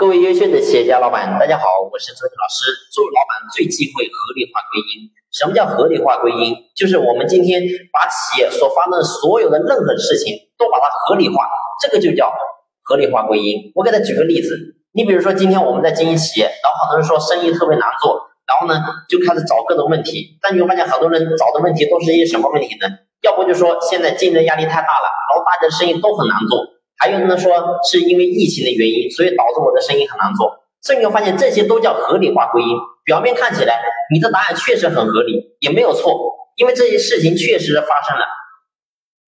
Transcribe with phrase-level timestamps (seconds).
[0.00, 2.72] 各位优秀的企业家老板，大家好，我是周军老师。
[2.88, 5.12] 做老板最忌讳合理化归因。
[5.28, 6.56] 什么叫合理化归因？
[6.72, 7.60] 就是我们今天
[7.92, 11.44] 把企业所发生的所有的任何事情都把它合理化，
[11.84, 12.32] 这个就叫
[12.80, 13.70] 合理化归因。
[13.76, 14.56] 我给他举个例子，
[14.96, 22.88] 你比如说今天我们在经营企业，然后很多人说生意特别难做，然后呢就开始找各种问题，但你会发现很多人找的问题都是一些什么问题呢？
[23.20, 26.79] 要不就说现在竞争压力太大了，然后大家的生意都很难做。
[27.00, 27.50] 还有呢，说
[27.90, 30.52] 是因为疫情的原因，所以导致我的生意很难做。
[30.82, 32.68] 所以你会发现这些都叫合理化归因。
[33.04, 33.80] 表面看起来
[34.12, 36.12] 你的答案确实很合理，也没有错，
[36.56, 38.26] 因为这些事情确实发生了。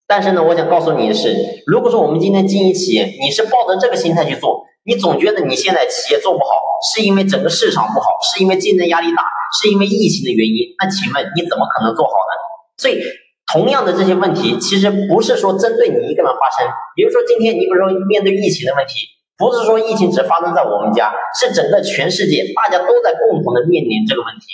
[0.06, 6.52] 但是呢，我想告诉你的是，如果说我们今天经营企业，你是抱着这个心态去做，你总觉得你现在企业做不好，
[6.94, 9.24] 是因为整个市场不好，是因为竞争压力大，
[9.62, 12.34] 是因为疫情的原因，那请问你怎么可能做好呢？
[12.76, 13.02] 所以。
[13.52, 16.68] 同样的这些问题，其实不是说针对你一个人发生。
[16.96, 24.46] 比如说今天你比如说面对疫情的问题，不是说疫情只发生在我们家，是整个全世界大家都在共同的面临这个问题。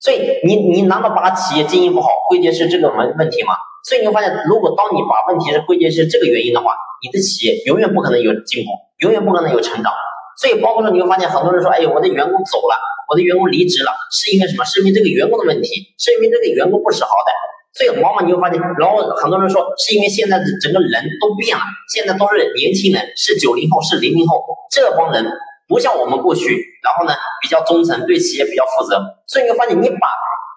[0.00, 3.54] 所以你你难道把企业经营不好归结是这个问问题吗？
[3.84, 9.92] 所以你会发现，如果当你把问题是归结是这个原因的话，你的企业永远不可能有进步，永远不可能有成长。
[10.40, 12.78] 所以包括说你会发现很多人说，哎呦，我的员工走了，
[13.10, 14.64] 我的员工离职了，是因为什么？
[14.64, 15.68] 是因为这个员工的问题，
[15.98, 17.34] 是因为这个员工不识好歹。
[17.78, 21.62] 所以往往你会发现，然后很多人说是因为现在的整个人都变了，
[21.94, 25.24] 现在都是年轻人，是九零后，是零零后，这帮人
[25.68, 26.50] 不像我们过去，
[26.82, 28.98] 然后呢比较忠诚，对企业比较负责。
[29.28, 30.08] 所以你会发现，你把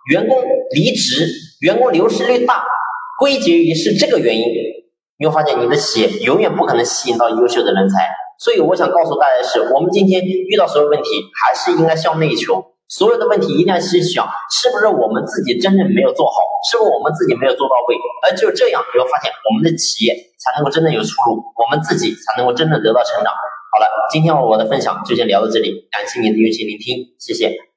[0.10, 0.42] 员工
[0.74, 1.28] 离职、
[1.60, 2.64] 员工流失率大
[3.20, 4.46] 归结于是这个原因，
[5.20, 8.10] 你会发现你的企业永远不可能吸引到优秀的人才。
[8.40, 12.71] 所以我想告诉大家的是，我们今天遇到所有问题，还是应该向内求。
[12.92, 16.36] 所有的问题一定要去想，是不是我们自己真正没有做好，
[16.70, 17.96] 是不是我们自己没有做到位？
[18.28, 23.32] 而只有这样，你会发现我们的企业才能够真正有出路，我们自己才能够真正得到成长。
[23.72, 27.71] 好了，今天我的分享就先聊到这里，感谢您的用心聆听，谢谢。